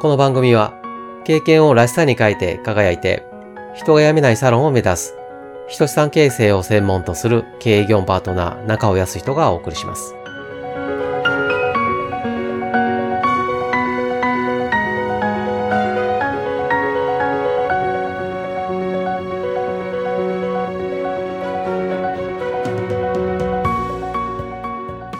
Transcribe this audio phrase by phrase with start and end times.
[0.00, 0.80] この番組は
[1.24, 3.26] 経験をらしさに変えて輝いて
[3.74, 5.14] 人が辞めないサロンを目指す
[5.66, 10.14] 人資産形成を専門とする経営業パートナー中尾康人がお送りします。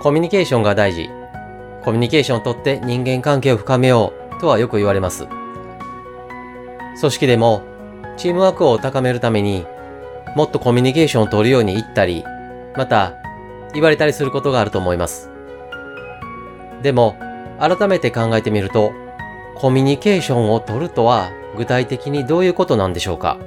[0.00, 1.10] コミュニケーションが大事。
[1.82, 5.28] コミュニケーションをとって人間関係を深めようとはよく言われます。
[6.98, 7.62] 組織でも
[8.16, 9.66] チームワークを高めるために
[10.36, 12.24] もっとコミュニケーションを取るように言ったり、
[12.76, 13.14] また
[13.72, 15.30] 言われたりすることがあると思います。
[16.82, 17.16] でも
[17.58, 18.92] 改めて考えてみると
[19.56, 23.38] コミュニケーションを取るとは具体的にどういうことなんでしょうか？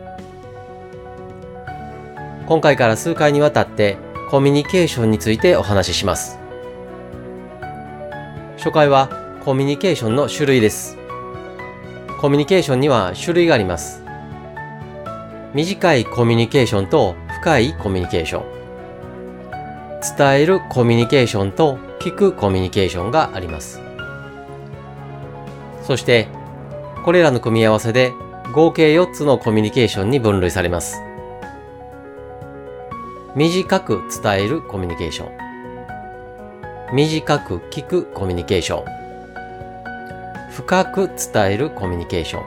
[2.48, 3.98] 今回から数回にわたって
[4.30, 6.38] コミュニケーションについてお話しします。
[8.58, 9.10] 初回は
[9.44, 10.98] コミュニケーションの種類です。
[12.22, 14.02] コミュニケーションには種類があります。
[15.54, 18.46] 短いコミュニケーションと深いコミュニケーション。
[20.18, 23.82] 伝えるコミュニケーションと聞くコミュニケーションがあります。
[25.82, 26.30] そして、
[27.04, 28.14] これらの組み合わせで
[28.54, 31.02] 合計4つのコミュニケーションに分類されます。
[33.36, 36.96] 短く伝えるコミュニケーション。
[36.96, 39.03] 短く聞くコミュニケーション。
[40.56, 42.44] 深く伝えるコミュニケーション。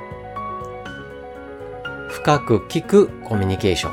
[2.09, 3.93] 深く聞くコミュニケーション。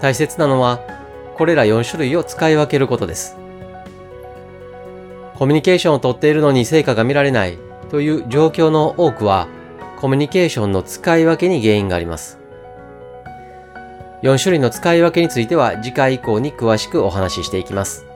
[0.00, 0.78] 大切なのは、
[1.34, 3.36] これら4種類を使い分けることです。
[5.34, 7.58] コミュニケーションをとっているのに成果が見られない
[7.90, 9.48] という状況の多くは、
[10.00, 12.38] コミュニケーションの使い分けに原因があります。
[14.22, 18.06] 4種類の使い分けについては次回以降に詳しくお話ししていきます。